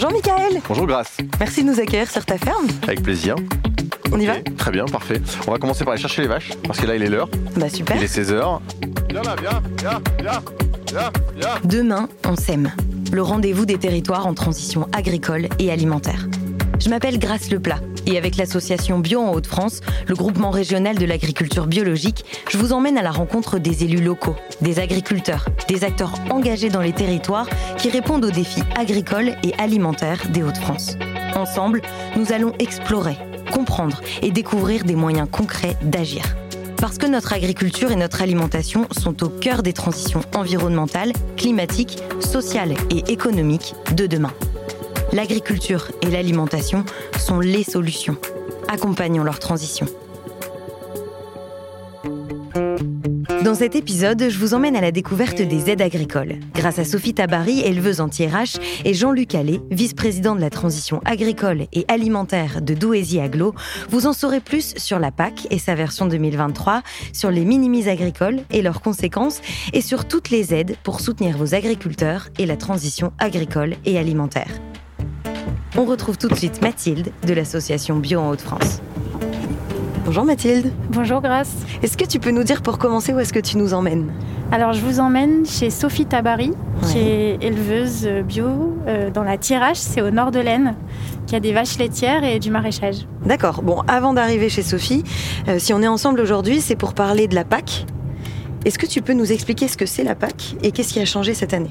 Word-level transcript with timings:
Bonjour 0.00 0.12
Michael. 0.12 0.62
Bonjour 0.68 0.86
Grace. 0.86 1.16
Merci 1.40 1.64
de 1.64 1.70
nous 1.70 1.80
accueillir 1.80 2.08
sur 2.08 2.24
ta 2.24 2.38
ferme. 2.38 2.68
Avec 2.84 3.02
plaisir. 3.02 3.34
On 4.12 4.20
y 4.20 4.26
va 4.26 4.34
Très 4.56 4.70
bien, 4.70 4.84
parfait. 4.84 5.20
On 5.48 5.50
va 5.50 5.58
commencer 5.58 5.82
par 5.82 5.92
aller 5.92 6.00
chercher 6.00 6.22
les 6.22 6.28
vaches, 6.28 6.52
parce 6.62 6.78
que 6.78 6.86
là 6.86 6.94
il 6.94 7.02
est 7.02 7.08
l'heure. 7.08 7.28
Bah 7.56 7.68
super. 7.68 7.96
Il 7.96 8.04
est 8.04 8.06
16h. 8.06 8.60
Viens 9.10 9.22
là, 9.22 9.34
viens, 9.40 9.60
viens, 9.76 10.00
viens, 10.20 10.42
viens, 10.86 11.10
viens. 11.34 11.48
Demain, 11.64 12.08
on 12.28 12.36
sème. 12.36 12.70
Le 13.10 13.22
rendez-vous 13.22 13.66
des 13.66 13.76
territoires 13.76 14.28
en 14.28 14.34
transition 14.34 14.86
agricole 14.92 15.48
et 15.58 15.72
alimentaire. 15.72 16.28
Je 16.78 16.90
m'appelle 16.90 17.18
Grace 17.18 17.50
Leplat 17.50 17.80
et 18.08 18.16
avec 18.16 18.36
l'association 18.36 18.98
Bio 18.98 19.20
en 19.20 19.32
Hauts-de-France, 19.32 19.80
le 20.06 20.14
groupement 20.14 20.50
régional 20.50 20.96
de 20.96 21.04
l'agriculture 21.04 21.66
biologique, 21.66 22.24
je 22.48 22.56
vous 22.56 22.72
emmène 22.72 22.98
à 22.98 23.02
la 23.02 23.10
rencontre 23.10 23.58
des 23.58 23.84
élus 23.84 24.02
locaux, 24.02 24.34
des 24.62 24.80
agriculteurs, 24.80 25.46
des 25.68 25.84
acteurs 25.84 26.14
engagés 26.30 26.70
dans 26.70 26.80
les 26.80 26.92
territoires 26.92 27.48
qui 27.76 27.90
répondent 27.90 28.24
aux 28.24 28.30
défis 28.30 28.62
agricoles 28.76 29.36
et 29.42 29.52
alimentaires 29.58 30.22
des 30.30 30.42
Hauts-de-France. 30.42 30.96
Ensemble, 31.36 31.82
nous 32.16 32.32
allons 32.32 32.54
explorer, 32.58 33.16
comprendre 33.52 34.00
et 34.22 34.30
découvrir 34.30 34.84
des 34.84 34.96
moyens 34.96 35.28
concrets 35.30 35.76
d'agir. 35.82 36.22
Parce 36.78 36.96
que 36.96 37.06
notre 37.06 37.32
agriculture 37.32 37.90
et 37.90 37.96
notre 37.96 38.22
alimentation 38.22 38.86
sont 38.92 39.24
au 39.24 39.28
cœur 39.28 39.62
des 39.62 39.72
transitions 39.72 40.20
environnementales, 40.34 41.12
climatiques, 41.36 41.98
sociales 42.20 42.74
et 42.90 43.12
économiques 43.12 43.74
de 43.94 44.06
demain. 44.06 44.32
L'agriculture 45.12 45.90
et 46.02 46.10
l'alimentation 46.10 46.84
sont 47.18 47.40
les 47.40 47.64
solutions. 47.64 48.18
Accompagnons 48.68 49.24
leur 49.24 49.38
transition. 49.38 49.86
Dans 53.42 53.54
cet 53.54 53.74
épisode, 53.74 54.28
je 54.28 54.38
vous 54.38 54.52
emmène 54.52 54.76
à 54.76 54.82
la 54.82 54.92
découverte 54.92 55.40
des 55.40 55.70
aides 55.70 55.80
agricoles. 55.80 56.34
Grâce 56.54 56.78
à 56.78 56.84
Sophie 56.84 57.14
Tabary, 57.14 57.60
éleveuse 57.60 58.02
anti-RH, 58.02 58.60
et 58.84 58.92
Jean-Luc 58.92 59.34
Allais, 59.34 59.60
vice-président 59.70 60.36
de 60.36 60.42
la 60.42 60.50
transition 60.50 61.00
agricole 61.06 61.62
et 61.72 61.86
alimentaire 61.88 62.60
de 62.60 62.74
Douaisis 62.74 63.20
Aglo, 63.20 63.54
vous 63.88 64.06
en 64.06 64.12
saurez 64.12 64.40
plus 64.40 64.74
sur 64.76 64.98
la 64.98 65.10
PAC 65.10 65.46
et 65.50 65.58
sa 65.58 65.74
version 65.74 66.04
2023, 66.04 66.82
sur 67.14 67.30
les 67.30 67.46
minimis 67.46 67.88
agricoles 67.88 68.40
et 68.50 68.60
leurs 68.60 68.82
conséquences, 68.82 69.40
et 69.72 69.80
sur 69.80 70.06
toutes 70.06 70.28
les 70.28 70.52
aides 70.52 70.76
pour 70.82 71.00
soutenir 71.00 71.38
vos 71.38 71.54
agriculteurs 71.54 72.28
et 72.38 72.44
la 72.44 72.58
transition 72.58 73.12
agricole 73.18 73.76
et 73.86 73.98
alimentaire. 73.98 74.50
On 75.76 75.84
retrouve 75.84 76.16
tout 76.16 76.28
de 76.28 76.34
suite 76.34 76.62
Mathilde 76.62 77.10
de 77.26 77.34
l'association 77.34 77.96
Bio 77.96 78.20
en 78.20 78.30
Hauts-de-France. 78.30 78.80
Bonjour 80.06 80.24
Mathilde. 80.24 80.72
Bonjour 80.90 81.20
Grace. 81.20 81.52
Est-ce 81.82 81.98
que 81.98 82.06
tu 82.06 82.18
peux 82.18 82.30
nous 82.30 82.42
dire 82.42 82.62
pour 82.62 82.78
commencer 82.78 83.12
où 83.12 83.18
est-ce 83.18 83.32
que 83.32 83.38
tu 83.38 83.58
nous 83.58 83.74
emmènes? 83.74 84.10
Alors 84.50 84.72
je 84.72 84.80
vous 84.80 84.98
emmène 84.98 85.44
chez 85.44 85.68
Sophie 85.68 86.06
Tabary, 86.06 86.52
qui 86.90 86.98
est 86.98 87.38
éleveuse 87.42 88.08
bio 88.26 88.78
euh, 88.86 89.10
dans 89.10 89.22
la 89.22 89.36
Thiérache, 89.36 89.76
c'est 89.76 90.00
au 90.00 90.10
nord 90.10 90.30
de 90.30 90.40
l'Aisne, 90.40 90.74
qui 91.26 91.36
a 91.36 91.40
des 91.40 91.52
vaches 91.52 91.76
laitières 91.76 92.24
et 92.24 92.38
du 92.38 92.50
maraîchage. 92.50 93.06
D'accord. 93.26 93.62
Bon, 93.62 93.82
avant 93.86 94.14
d'arriver 94.14 94.48
chez 94.48 94.62
Sophie, 94.62 95.04
euh, 95.48 95.58
si 95.58 95.74
on 95.74 95.82
est 95.82 95.88
ensemble 95.88 96.20
aujourd'hui, 96.20 96.62
c'est 96.62 96.76
pour 96.76 96.94
parler 96.94 97.28
de 97.28 97.34
la 97.34 97.44
PAC. 97.44 97.84
Est-ce 98.68 98.78
que 98.78 98.84
tu 98.84 99.00
peux 99.00 99.14
nous 99.14 99.32
expliquer 99.32 99.66
ce 99.66 99.78
que 99.78 99.86
c'est 99.86 100.04
la 100.04 100.14
PAC 100.14 100.56
et 100.62 100.72
qu'est-ce 100.72 100.92
qui 100.92 101.00
a 101.00 101.06
changé 101.06 101.32
cette 101.32 101.54
année? 101.54 101.70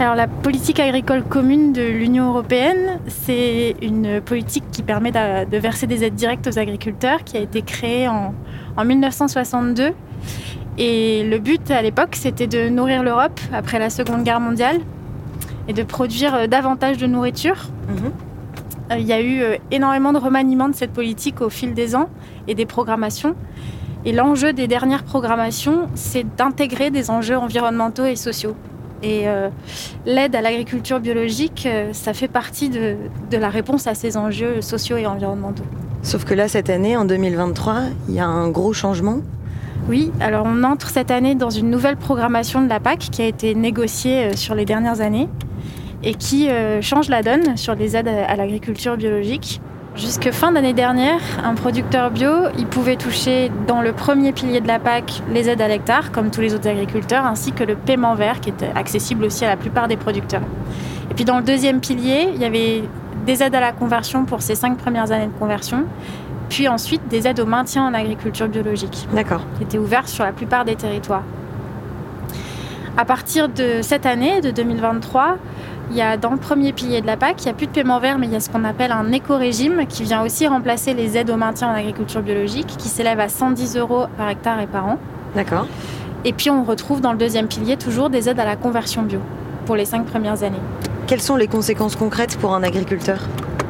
Alors 0.00 0.16
la 0.16 0.26
politique 0.26 0.80
agricole 0.80 1.22
commune 1.22 1.72
de 1.72 1.82
l'Union 1.82 2.30
européenne, 2.30 2.98
c'est 3.06 3.76
une 3.80 4.20
politique 4.20 4.64
qui 4.72 4.82
permet 4.82 5.12
de, 5.12 5.56
verser 5.58 5.86
des 5.86 6.02
aides 6.02 6.16
directes 6.16 6.48
aux 6.48 6.58
agriculteurs, 6.58 7.22
qui 7.22 7.36
a 7.36 7.40
été 7.40 7.62
créée 7.62 8.08
en, 8.08 8.34
en 8.76 8.84
1962. 8.84 9.92
Et 10.76 11.22
le 11.22 11.38
but 11.38 11.70
à 11.70 11.80
l'époque, 11.82 12.16
c'était 12.16 12.48
de 12.48 12.68
nourrir 12.68 13.04
l'Europe 13.04 13.38
après 13.52 13.78
la 13.78 13.88
Seconde 13.88 14.24
Guerre 14.24 14.40
mondiale 14.40 14.80
et 15.68 15.72
de 15.72 15.84
produire 15.84 16.34
euh, 16.34 16.46
davantage 16.48 16.96
de 16.96 17.06
nourriture. 17.06 17.68
Euh, 18.90 18.96
Il 18.98 19.06
y 19.06 19.12
a 19.12 19.20
eu 19.20 19.40
euh, 19.40 19.56
énormément 19.70 20.12
de 20.12 20.18
remaniements 20.18 20.68
de 20.68 20.74
cette 20.74 20.92
politique 20.92 21.40
au 21.40 21.48
fil 21.48 21.74
des 21.74 21.94
ans 21.94 22.08
et 22.48 22.56
des 22.56 22.66
programmations. 22.66 23.36
Et 24.06 24.12
l'enjeu 24.12 24.52
des 24.52 24.66
dernières 24.66 25.04
programmations, 25.04 25.88
c'est 25.94 26.24
d'intégrer 26.36 26.90
des 26.90 27.10
enjeux 27.10 27.36
environnementaux 27.36 28.04
et 28.04 28.16
sociaux. 28.16 28.54
Et 29.02 29.28
euh, 29.28 29.48
l'aide 30.06 30.34
à 30.36 30.40
l'agriculture 30.40 31.00
biologique, 31.00 31.66
euh, 31.66 31.92
ça 31.92 32.14
fait 32.14 32.28
partie 32.28 32.68
de, 32.68 32.96
de 33.30 33.36
la 33.36 33.48
réponse 33.48 33.86
à 33.86 33.94
ces 33.94 34.16
enjeux 34.16 34.60
sociaux 34.60 34.96
et 34.96 35.06
environnementaux. 35.06 35.64
Sauf 36.02 36.24
que 36.24 36.34
là, 36.34 36.48
cette 36.48 36.68
année, 36.68 36.96
en 36.96 37.04
2023, 37.04 37.76
il 38.08 38.14
y 38.14 38.20
a 38.20 38.26
un 38.26 38.50
gros 38.50 38.72
changement. 38.72 39.20
Oui, 39.88 40.10
alors 40.20 40.46
on 40.46 40.62
entre 40.62 40.88
cette 40.88 41.10
année 41.10 41.34
dans 41.34 41.50
une 41.50 41.68
nouvelle 41.68 41.96
programmation 41.96 42.62
de 42.62 42.68
la 42.68 42.80
PAC 42.80 43.00
qui 43.00 43.20
a 43.20 43.26
été 43.26 43.54
négociée 43.54 44.24
euh, 44.24 44.32
sur 44.34 44.54
les 44.54 44.64
dernières 44.64 45.02
années 45.02 45.28
et 46.02 46.14
qui 46.14 46.48
euh, 46.48 46.80
change 46.80 47.10
la 47.10 47.22
donne 47.22 47.56
sur 47.58 47.74
les 47.74 47.94
aides 47.96 48.08
à 48.08 48.36
l'agriculture 48.36 48.96
biologique. 48.96 49.60
Jusque 49.96 50.32
fin 50.32 50.50
d'année 50.50 50.72
dernière, 50.72 51.20
un 51.44 51.54
producteur 51.54 52.10
bio, 52.10 52.48
il 52.58 52.66
pouvait 52.66 52.96
toucher 52.96 53.52
dans 53.68 53.80
le 53.80 53.92
premier 53.92 54.32
pilier 54.32 54.60
de 54.60 54.66
la 54.66 54.80
PAC 54.80 55.22
les 55.30 55.48
aides 55.48 55.60
à 55.60 55.68
l'hectare, 55.68 56.10
comme 56.10 56.32
tous 56.32 56.40
les 56.40 56.52
autres 56.52 56.68
agriculteurs, 56.68 57.24
ainsi 57.24 57.52
que 57.52 57.62
le 57.62 57.76
paiement 57.76 58.16
vert, 58.16 58.40
qui 58.40 58.50
était 58.50 58.72
accessible 58.74 59.24
aussi 59.24 59.44
à 59.44 59.48
la 59.48 59.56
plupart 59.56 59.86
des 59.86 59.96
producteurs. 59.96 60.42
Et 61.12 61.14
puis 61.14 61.24
dans 61.24 61.36
le 61.36 61.44
deuxième 61.44 61.80
pilier, 61.80 62.28
il 62.34 62.40
y 62.40 62.44
avait 62.44 62.82
des 63.24 63.42
aides 63.44 63.54
à 63.54 63.60
la 63.60 63.70
conversion 63.70 64.24
pour 64.24 64.42
ces 64.42 64.56
cinq 64.56 64.78
premières 64.78 65.12
années 65.12 65.28
de 65.28 65.38
conversion, 65.38 65.84
puis 66.48 66.66
ensuite 66.66 67.06
des 67.06 67.28
aides 67.28 67.38
au 67.38 67.46
maintien 67.46 67.86
en 67.86 67.94
agriculture 67.94 68.48
biologique 68.48 69.06
D'accord. 69.14 69.42
qui 69.56 69.62
était 69.62 69.78
ouvert 69.78 70.08
sur 70.08 70.24
la 70.24 70.32
plupart 70.32 70.64
des 70.64 70.74
territoires. 70.74 71.22
À 72.96 73.04
partir 73.04 73.48
de 73.48 73.80
cette 73.82 74.06
année, 74.06 74.40
de 74.40 74.50
2023, 74.50 75.36
il 75.90 75.96
y 75.96 76.02
a 76.02 76.16
dans 76.16 76.30
le 76.30 76.36
premier 76.36 76.72
pilier 76.72 77.00
de 77.00 77.06
la 77.06 77.16
PAC, 77.16 77.42
il 77.42 77.44
n'y 77.44 77.50
a 77.50 77.54
plus 77.54 77.66
de 77.66 77.72
paiement 77.72 78.00
vert, 78.00 78.18
mais 78.18 78.26
il 78.26 78.32
y 78.32 78.36
a 78.36 78.40
ce 78.40 78.50
qu'on 78.50 78.64
appelle 78.64 78.92
un 78.92 79.12
éco-régime 79.12 79.86
qui 79.88 80.02
vient 80.02 80.22
aussi 80.22 80.46
remplacer 80.46 80.94
les 80.94 81.16
aides 81.16 81.30
au 81.30 81.36
maintien 81.36 81.68
en 81.68 81.74
agriculture 81.74 82.22
biologique, 82.22 82.66
qui 82.78 82.88
s'élève 82.88 83.20
à 83.20 83.28
110 83.28 83.76
euros 83.76 84.06
par 84.16 84.28
hectare 84.28 84.60
et 84.60 84.66
par 84.66 84.86
an. 84.86 84.98
D'accord. 85.34 85.66
Et 86.24 86.32
puis 86.32 86.50
on 86.50 86.64
retrouve 86.64 87.00
dans 87.00 87.12
le 87.12 87.18
deuxième 87.18 87.48
pilier 87.48 87.76
toujours 87.76 88.08
des 88.08 88.28
aides 88.28 88.40
à 88.40 88.44
la 88.44 88.56
conversion 88.56 89.02
bio 89.02 89.20
pour 89.66 89.76
les 89.76 89.84
cinq 89.84 90.06
premières 90.06 90.42
années. 90.42 90.60
Quelles 91.06 91.20
sont 91.20 91.36
les 91.36 91.48
conséquences 91.48 91.96
concrètes 91.96 92.38
pour 92.38 92.54
un 92.54 92.62
agriculteur? 92.62 93.18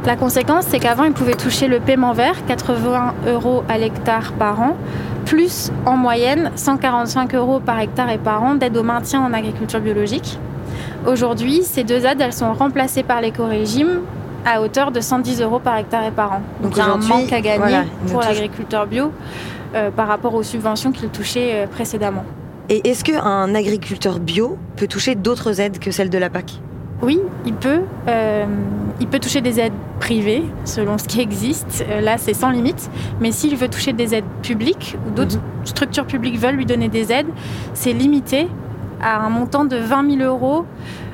La 0.07 0.17
conséquence, 0.17 0.67
c'est 0.69 0.79
qu'avant, 0.79 1.05
il 1.05 1.13
pouvait 1.13 1.35
toucher 1.35 1.67
le 1.67 1.81
paiement 1.81 2.13
vert, 2.13 2.45
80 2.47 3.15
euros 3.27 3.65
à 3.69 3.79
l'hectare 3.79 4.33
par 4.33 4.61
an, 4.61 4.77
plus 5.25 5.73
en 5.87 5.97
moyenne 5.97 6.51
145 6.57 7.35
euros 7.35 7.59
par 7.59 7.81
hectare 7.81 8.11
et 8.11 8.19
par 8.19 8.43
an 8.43 8.55
d'aide 8.55 8.77
au 8.77 8.83
maintien 8.83 9.23
en 9.23 9.33
agriculture 9.33 9.81
biologique. 9.81 10.39
Aujourd'hui, 11.07 11.63
ces 11.63 11.85
deux 11.85 12.05
aides, 12.07 12.21
elles 12.21 12.33
sont 12.33 12.53
remplacées 12.53 13.03
par 13.03 13.21
l'éco-régime 13.21 14.01
à 14.47 14.61
hauteur 14.61 14.91
de 14.91 15.01
110 15.01 15.41
euros 15.43 15.59
par 15.59 15.77
hectare 15.79 16.05
et 16.05 16.11
par 16.11 16.33
an. 16.33 16.41
Donc 16.63 16.73
il 16.77 16.79
y 16.79 16.83
a 16.83 16.87
un 16.87 16.99
manque 16.99 17.33
à 17.33 17.41
gagner 17.41 17.59
voilà, 17.59 17.85
pour 18.11 18.21
l'agriculteur 18.21 18.87
bio 18.87 19.11
euh, 19.75 19.91
par 19.91 20.07
rapport 20.07 20.35
aux 20.35 20.43
subventions 20.43 20.93
qu'il 20.93 21.09
touchait 21.09 21.51
euh, 21.55 21.67
précédemment. 21.67 22.25
Et 22.69 22.89
est-ce 22.89 23.05
qu'un 23.05 23.55
agriculteur 23.55 24.19
bio 24.19 24.57
peut 24.77 24.87
toucher 24.87 25.15
d'autres 25.15 25.61
aides 25.61 25.79
que 25.79 25.91
celles 25.91 26.11
de 26.11 26.19
la 26.19 26.31
PAC? 26.31 26.61
Oui, 27.03 27.21
il 27.45 27.55
peut. 27.55 27.81
euh, 28.09 28.47
il 29.01 29.09
peut 29.09 29.19
toucher 29.19 29.41
des 29.41 29.59
aides 29.61 29.73
privées, 29.99 30.45
selon 30.65 30.97
ce 30.97 31.05
qui 31.05 31.21
existe. 31.21 31.85
Euh, 31.91 32.01
là, 32.01 32.17
c'est 32.17 32.33
sans 32.33 32.51
limite. 32.51 32.89
Mais 33.21 33.33
s'il 33.33 33.57
veut 33.57 33.69
toucher 33.69 33.93
des 33.93 34.15
aides 34.15 34.25
publiques, 34.43 34.97
ou 35.07 35.11
d'autres 35.11 35.39
structures 35.65 36.07
publiques 36.07 36.39
veulent 36.39 36.55
lui 36.55 36.65
donner 36.67 36.89
des 36.89 37.11
aides, 37.13 37.27
c'est 37.75 37.93
limité 37.93 38.47
à 39.05 39.25
un 39.25 39.29
montant 39.29 39.65
de 39.65 39.77
20 39.77 40.19
000 40.19 40.23
euros 40.29 40.65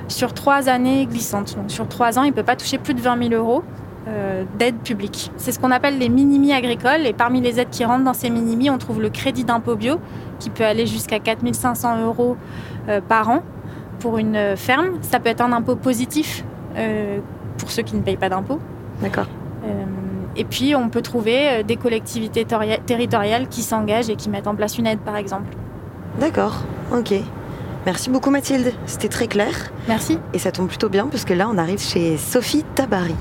sur 0.09 0.33
trois 0.33 0.69
années 0.69 1.07
glissantes. 1.07 1.57
Donc, 1.57 1.71
sur 1.71 1.87
trois 1.89 2.19
ans, 2.19 2.23
il 2.23 2.31
ne 2.31 2.35
peut 2.35 2.43
pas 2.43 2.57
toucher 2.57 2.79
plus 2.79 2.95
de 2.95 3.01
20 3.01 3.29
000 3.31 3.35
euros 3.35 3.63
euh, 4.09 4.45
d'aide 4.59 4.77
publique. 4.79 5.31
C'est 5.37 5.53
ce 5.53 5.59
qu'on 5.61 5.71
appelle 5.71 5.99
les 5.99 6.09
minimis 6.09 6.53
agricoles. 6.53 7.07
Et 7.07 7.13
parmi 7.13 7.41
les 7.41 7.61
aides 7.61 7.71
qui 7.71 7.85
rentrent 7.85 8.05
dans 8.05 8.15
ces 8.15 8.31
minimis, 8.31 8.71
on 8.71 8.79
trouve 8.79 9.01
le 9.03 9.11
crédit 9.11 9.45
d'impôt 9.45 9.77
bio, 9.77 9.97
qui 10.39 10.51
peut 10.51 10.65
aller 10.65 10.87
jusqu'à 10.87 11.19
4 11.19 11.41
500 11.53 12.03
euros 12.05 12.37
euh, 12.89 13.01
par 13.07 13.29
an 13.29 13.43
pour 13.99 14.19
une 14.19 14.37
euh, 14.37 14.57
ferme. 14.57 14.93
Ça 15.03 15.21
peut 15.21 15.29
être 15.29 15.43
un 15.43 15.53
impôt 15.53 15.77
positif 15.77 16.45
euh, 16.77 17.19
pour 17.59 17.71
ceux 17.71 17.83
qui 17.83 17.95
ne 17.97 18.01
payent 18.03 18.17
pas 18.17 18.29
d'impôt. 18.31 18.59
D'accord. 19.03 19.27
Et 20.37 20.45
puis, 20.45 20.75
on 20.77 20.89
peut 20.89 21.03
trouver 21.03 21.65
des 21.65 21.77
collectivités 21.77 22.45
toria- 22.45 22.79
territoriales 22.79 23.49
qui 23.49 23.63
s'engagent 23.63 24.09
et 24.09 24.15
qui 24.17 24.31
mettent 24.31 24.47
en 24.47 24.55
place 24.55 24.79
une 24.79 24.87
aide, 24.87 25.01
par 25.01 25.17
exemple. 25.17 25.53
D'accord. 26.21 26.55
Ok. 26.97 27.13
Merci 27.87 28.11
beaucoup 28.11 28.31
Mathilde. 28.31 28.73
C'était 28.87 29.09
très 29.09 29.27
clair. 29.27 29.73
Merci. 29.89 30.19
Et 30.35 30.39
ça 30.39 30.53
tombe 30.53 30.69
plutôt 30.69 30.89
bien 30.89 31.07
parce 31.09 31.25
que 31.25 31.35
là, 31.35 31.49
on 31.51 31.59
arrive 31.59 31.81
chez 31.81 32.17
Sophie 32.19 32.65
Tabary. 32.75 33.15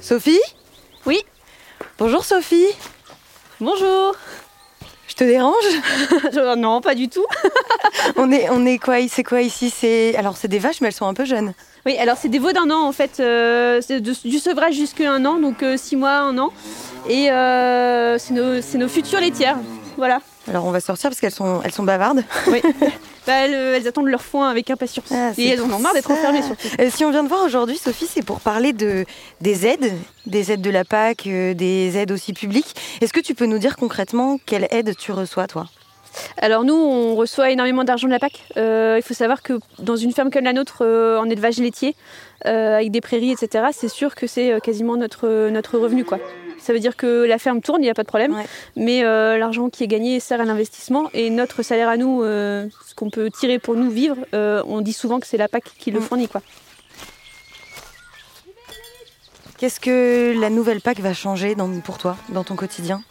Sophie? 0.00 0.40
Oui. 1.06 1.20
Bonjour 1.98 2.24
Sophie. 2.24 2.66
Bonjour. 3.60 4.14
Je 5.06 5.14
te 5.14 5.24
dérange? 5.24 5.54
Je- 6.32 6.54
non, 6.58 6.80
pas 6.80 6.94
du 6.94 7.08
tout. 7.08 7.26
On 8.16 8.30
est, 8.32 8.48
on 8.50 8.64
est 8.66 8.78
quoi 8.78 8.96
C'est 9.08 9.22
quoi 9.22 9.40
ici? 9.42 9.70
C'est 9.70 10.14
alors 10.16 10.36
c'est 10.36 10.48
des 10.48 10.58
vaches, 10.58 10.80
mais 10.80 10.88
elles 10.88 10.94
sont 10.94 11.06
un 11.06 11.14
peu 11.14 11.24
jeunes. 11.24 11.52
Oui, 11.86 11.96
alors 11.98 12.16
c'est 12.20 12.28
des 12.28 12.38
veaux 12.38 12.52
d'un 12.52 12.70
an 12.70 12.86
en 12.86 12.92
fait. 12.92 13.20
euh, 13.20 13.80
c'est 13.80 14.00
de- 14.00 14.14
du 14.28 14.38
sevrage 14.38 14.74
jusqu'à 14.74 15.10
un 15.12 15.24
an, 15.24 15.38
donc 15.38 15.62
euh, 15.62 15.76
six 15.76 15.96
mois, 15.96 16.18
un 16.18 16.36
an. 16.38 16.50
Et 17.08 17.30
euh, 17.30 18.18
c'est 18.18 18.34
nos, 18.34 18.60
c'est 18.60 18.78
nos 18.78 18.88
futures 18.88 19.20
laitières. 19.20 19.56
voilà. 19.96 20.20
Alors 20.48 20.64
on 20.64 20.70
va 20.70 20.80
sortir 20.80 21.10
parce 21.10 21.20
qu'elles 21.20 21.30
sont, 21.30 21.60
elles 21.64 21.72
sont 21.72 21.84
bavardes. 21.84 22.24
Oui. 22.48 22.60
Bah, 23.26 23.34
elles, 23.34 23.52
elles 23.52 23.86
attendent 23.86 24.06
leur 24.08 24.22
foin 24.22 24.48
avec 24.48 24.70
impatience. 24.70 25.04
Ah, 25.12 25.32
Et 25.36 25.46
elles 25.50 25.60
en 25.60 25.70
ont 25.70 25.78
marre 25.78 25.92
d'être 25.92 26.08
ça. 26.08 26.14
enfermées 26.14 26.40
surtout. 26.40 26.66
Euh, 26.80 26.88
si 26.90 27.04
on 27.04 27.10
vient 27.10 27.22
de 27.22 27.28
voir 27.28 27.44
aujourd'hui, 27.44 27.76
Sophie, 27.76 28.08
c'est 28.10 28.22
pour 28.24 28.40
parler 28.40 28.72
de, 28.72 29.04
des 29.42 29.66
aides, 29.66 29.92
des 30.24 30.50
aides 30.52 30.62
de 30.62 30.70
la 30.70 30.86
PAC, 30.86 31.26
euh, 31.26 31.52
des 31.52 31.98
aides 31.98 32.12
aussi 32.12 32.32
publiques. 32.32 32.74
Est-ce 33.02 33.12
que 33.12 33.20
tu 33.20 33.34
peux 33.34 33.44
nous 33.44 33.58
dire 33.58 33.76
concrètement 33.76 34.38
quelle 34.46 34.66
aide 34.70 34.96
tu 34.96 35.12
reçois, 35.12 35.46
toi? 35.46 35.66
Alors 36.38 36.64
nous, 36.64 36.74
on 36.74 37.14
reçoit 37.14 37.50
énormément 37.50 37.84
d'argent 37.84 38.06
de 38.06 38.12
la 38.12 38.18
PAC. 38.18 38.44
Euh, 38.56 38.96
il 38.98 39.02
faut 39.02 39.14
savoir 39.14 39.42
que 39.42 39.54
dans 39.78 39.96
une 39.96 40.12
ferme 40.12 40.30
comme 40.30 40.44
la 40.44 40.52
nôtre, 40.52 40.78
euh, 40.82 41.18
en 41.18 41.28
élevage 41.30 41.58
laitier, 41.58 41.94
euh, 42.46 42.76
avec 42.76 42.90
des 42.90 43.00
prairies, 43.00 43.32
etc., 43.32 43.66
c'est 43.72 43.88
sûr 43.88 44.14
que 44.14 44.26
c'est 44.26 44.52
euh, 44.52 44.58
quasiment 44.60 44.96
notre, 44.96 45.48
notre 45.50 45.78
revenu. 45.78 46.04
quoi. 46.04 46.18
Ça 46.58 46.72
veut 46.74 46.78
dire 46.78 46.96
que 46.96 47.24
la 47.24 47.38
ferme 47.38 47.60
tourne, 47.62 47.80
il 47.80 47.84
n'y 47.84 47.90
a 47.90 47.94
pas 47.94 48.02
de 48.02 48.08
problème, 48.08 48.34
Ouais. 48.34 48.44
mais 48.76 49.02
euh, 49.04 49.38
l'argent 49.38 49.70
qui 49.70 49.82
est 49.84 49.86
gagné 49.86 50.20
sert 50.20 50.40
à 50.40 50.44
l'investissement 50.44 51.08
et 51.14 51.30
notre 51.30 51.62
salaire 51.62 51.88
à 51.88 51.96
nous, 51.96 52.22
euh, 52.22 52.66
ce 52.86 52.94
qu'on 52.94 53.08
peut 53.08 53.30
tirer 53.30 53.58
pour 53.58 53.76
nous 53.76 53.90
vivre, 53.90 54.16
euh, 54.34 54.62
on 54.66 54.80
dit 54.82 54.92
souvent 54.92 55.20
que 55.20 55.26
c'est 55.26 55.38
la 55.38 55.48
PAC 55.48 55.64
qui 55.78 55.90
le 55.90 56.00
Mm. 56.00 56.02
fournit. 56.02 56.28
Quoi. 56.28 56.42
Qu'est-ce 59.58 59.80
que 59.80 60.34
la 60.40 60.48
nouvelle 60.50 60.80
PAC 60.80 61.00
va 61.00 61.12
changer 61.14 61.54
dans, 61.54 61.68
pour 61.80 61.98
toi, 61.98 62.16
dans 62.30 62.44
ton 62.44 62.56
quotidien? 62.56 63.02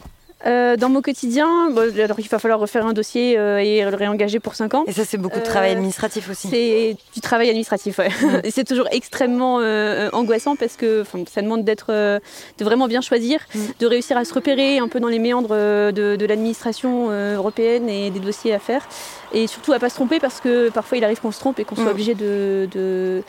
Euh, 0.46 0.76
dans 0.76 0.88
mon 0.88 1.02
quotidien, 1.02 1.70
bon, 1.70 1.92
alors 1.98 2.18
il 2.18 2.28
va 2.28 2.38
falloir 2.38 2.58
refaire 2.58 2.86
un 2.86 2.94
dossier 2.94 3.36
euh, 3.38 3.58
et 3.58 3.82
le 3.82 3.94
réengager 3.94 4.40
pour 4.40 4.54
5 4.54 4.72
ans. 4.74 4.84
Et 4.86 4.92
ça, 4.92 5.04
c'est 5.04 5.18
beaucoup 5.18 5.38
de 5.38 5.42
Euh, 5.42 5.46
travail 5.46 5.72
administratif 5.72 6.30
aussi. 6.30 6.48
C'est 6.48 6.96
du 7.14 7.20
travail 7.20 7.48
administratif, 7.48 7.98
ouais. 7.98 8.08
Mm. 8.08 8.40
Et 8.44 8.50
c'est 8.50 8.64
toujours 8.64 8.86
extrêmement 8.90 9.58
euh, 9.60 10.08
angoissant 10.12 10.56
parce 10.56 10.76
que 10.76 11.04
ça 11.30 11.42
demande 11.42 11.64
d'être, 11.64 11.88
euh, 11.90 12.18
de 12.58 12.64
vraiment 12.64 12.88
bien 12.88 13.00
choisir, 13.02 13.40
Mm. 13.54 13.58
de 13.80 13.86
réussir 13.86 14.16
à 14.16 14.24
se 14.24 14.32
repérer 14.32 14.78
un 14.78 14.88
peu 14.88 14.98
dans 15.00 15.08
les 15.08 15.18
méandres 15.18 15.50
euh, 15.52 15.92
de, 15.92 16.16
de 16.16 16.26
l'administration 16.26 17.08
euh, 17.10 17.36
européenne 17.36 17.88
et 17.90 18.10
des 18.10 18.20
dossiers 18.20 18.54
à 18.54 18.58
faire. 18.58 18.88
Et 19.32 19.46
surtout 19.46 19.72
à 19.74 19.78
pas 19.78 19.90
se 19.90 19.94
tromper 19.94 20.20
parce 20.20 20.40
que 20.40 20.70
parfois 20.70 20.96
il 20.98 21.04
arrive 21.04 21.20
qu'on 21.20 21.32
se 21.32 21.38
trompe 21.40 21.58
et 21.60 21.64
qu'on 21.64 21.74
soit 21.76 21.84
Mm. 21.84 21.88
obligé 21.88 22.14
de, 22.14 22.68
de, 22.72 23.22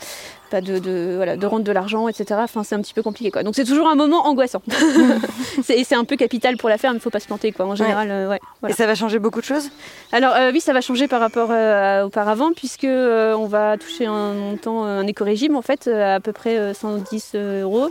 bah, 0.52 0.60
de, 0.60 0.78
de- 0.78 1.14
voilà, 1.16 1.36
de 1.36 1.46
rendre 1.46 1.64
de 1.64 1.72
l'argent, 1.72 2.08
etc. 2.08 2.40
Enfin, 2.44 2.62
c'est 2.62 2.74
un 2.74 2.80
petit 2.82 2.94
peu 2.94 3.02
compliqué. 3.02 3.30
Quoi. 3.30 3.42
Donc 3.42 3.54
c'est 3.56 3.64
toujours 3.64 3.88
un 3.88 3.94
moment 3.94 4.26
angoissant. 4.26 4.62
c'est, 5.64 5.78
et 5.78 5.84
c'est 5.84 5.94
un 5.94 6.04
peu 6.04 6.16
capital 6.16 6.56
pour 6.58 6.68
la 6.68 6.78
ferme, 6.78 6.96
il 6.96 7.00
faut 7.00 7.10
pas 7.10 7.20
se 7.20 7.26
planter. 7.26 7.52
Quoi. 7.52 7.66
En 7.66 7.74
général, 7.74 8.10
euh, 8.10 8.28
ouais. 8.28 8.40
voilà. 8.60 8.74
Et 8.74 8.76
ça 8.76 8.86
va 8.86 8.94
changer 8.94 9.18
beaucoup 9.18 9.40
de 9.40 9.46
choses? 9.46 9.70
Alors 10.12 10.34
euh, 10.36 10.50
oui, 10.52 10.60
ça 10.60 10.72
va 10.72 10.80
changer 10.80 11.08
par 11.08 11.20
rapport 11.20 11.48
euh, 11.50 12.02
à 12.02 12.06
auparavant 12.06 12.52
puisque 12.54 12.84
on 12.86 13.46
va 13.46 13.76
toucher 13.78 14.06
un 14.06 14.34
montant, 14.34 14.84
un 14.84 15.06
éco-régime 15.06 15.56
en 15.56 15.62
fait, 15.62 15.88
à 15.88 16.20
peu 16.20 16.32
près 16.32 16.56
euh, 16.58 16.74
110 16.74 17.34
euros 17.62 17.90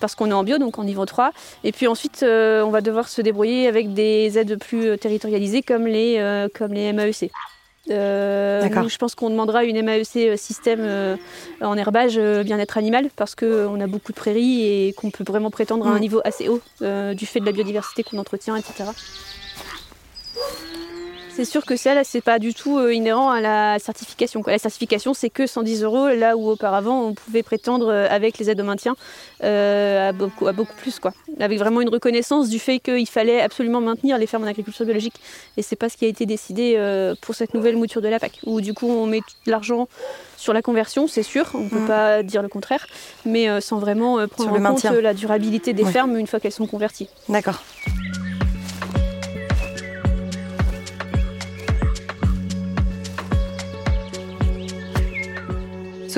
parce 0.00 0.14
qu'on 0.14 0.30
est 0.30 0.34
en 0.34 0.42
bio, 0.44 0.58
donc 0.58 0.78
en 0.78 0.84
niveau 0.84 1.04
3. 1.04 1.30
Et 1.62 1.72
puis 1.72 1.86
ensuite, 1.86 2.22
euh, 2.22 2.62
on 2.62 2.70
va 2.70 2.80
devoir 2.80 3.08
se 3.08 3.20
débrouiller 3.20 3.68
avec 3.68 3.92
des 3.92 4.38
aides 4.38 4.58
plus 4.58 4.98
territorialisées 4.98 5.62
comme 5.62 5.86
les, 5.86 6.16
euh, 6.18 6.48
comme 6.52 6.72
les 6.72 6.92
MAEC. 6.92 7.30
Euh, 7.90 8.68
nous, 8.68 8.88
je 8.88 8.98
pense 8.98 9.14
qu'on 9.14 9.30
demandera 9.30 9.64
une 9.64 9.80
MAEC 9.82 10.16
euh, 10.16 10.36
système 10.36 10.80
euh, 10.82 11.16
en 11.62 11.76
herbage 11.76 12.18
euh, 12.18 12.42
bien-être 12.44 12.76
animal 12.78 13.08
parce 13.16 13.34
qu'on 13.34 13.80
a 13.80 13.86
beaucoup 13.86 14.12
de 14.12 14.16
prairies 14.16 14.62
et 14.64 14.92
qu'on 14.92 15.10
peut 15.10 15.24
vraiment 15.26 15.50
prétendre 15.50 15.86
à 15.86 15.90
un 15.90 15.96
Mm. 15.96 16.00
niveau 16.00 16.20
assez 16.24 16.48
haut 16.48 16.60
du 17.14 17.26
fait 17.26 17.40
de 17.40 17.46
la 17.46 17.52
biodiversité 17.52 18.02
qu'on 18.02 18.18
entretient, 18.18 18.54
etc. 18.56 18.84
C'est 21.40 21.46
sûr 21.50 21.64
que 21.64 21.74
ça, 21.74 21.94
là, 21.94 22.04
c'est 22.04 22.20
pas 22.20 22.38
du 22.38 22.52
tout 22.52 22.76
euh, 22.78 22.92
inhérent 22.92 23.30
à 23.30 23.40
la 23.40 23.78
certification. 23.78 24.42
quoi. 24.42 24.52
La 24.52 24.58
certification, 24.58 25.14
c'est 25.14 25.30
que 25.30 25.46
110 25.46 25.82
euros, 25.84 26.08
là 26.08 26.36
où 26.36 26.50
auparavant, 26.50 27.00
on 27.02 27.14
pouvait 27.14 27.42
prétendre, 27.42 27.88
euh, 27.88 28.06
avec 28.10 28.36
les 28.36 28.50
aides 28.50 28.60
au 28.60 28.64
maintien, 28.64 28.94
euh, 29.42 30.10
à, 30.10 30.12
beaucoup, 30.12 30.46
à 30.48 30.52
beaucoup 30.52 30.74
plus. 30.76 30.98
Quoi. 30.98 31.14
Avec 31.40 31.58
vraiment 31.58 31.80
une 31.80 31.88
reconnaissance 31.88 32.50
du 32.50 32.58
fait 32.58 32.78
qu'il 32.78 33.08
fallait 33.08 33.40
absolument 33.40 33.80
maintenir 33.80 34.18
les 34.18 34.26
fermes 34.26 34.44
en 34.44 34.48
agriculture 34.48 34.84
biologique. 34.84 35.14
Et 35.56 35.62
c'est 35.62 35.76
pas 35.76 35.88
ce 35.88 35.96
qui 35.96 36.04
a 36.04 36.08
été 36.08 36.26
décidé 36.26 36.76
pour 37.22 37.34
cette 37.34 37.54
nouvelle 37.54 37.76
mouture 37.78 38.02
de 38.02 38.08
la 38.08 38.18
PAC, 38.18 38.40
où 38.44 38.60
du 38.60 38.74
coup, 38.74 38.90
on 38.90 39.06
met 39.06 39.20
tout 39.20 39.50
l'argent 39.50 39.88
sur 40.36 40.52
la 40.52 40.60
conversion, 40.60 41.06
c'est 41.06 41.22
sûr, 41.22 41.50
on 41.54 41.60
ne 41.60 41.68
peut 41.70 41.78
Mhm. 41.78 41.86
pas 41.86 42.22
dire 42.22 42.42
le 42.42 42.48
contraire, 42.48 42.86
mais 43.24 43.62
sans 43.62 43.78
vraiment 43.78 44.16
prendre 44.28 44.50
Sur 44.50 44.58
le 44.58 44.64
en 44.66 44.74
compte 44.74 44.84
maintien. 44.84 45.00
la 45.00 45.14
durabilité 45.14 45.72
des 45.72 45.84
Ouais. 45.84 45.92
fermes 45.92 46.16
une 46.18 46.26
fois 46.26 46.38
qu'elles 46.38 46.52
sont 46.52 46.66
converties. 46.66 47.08
D'accord. 47.30 47.62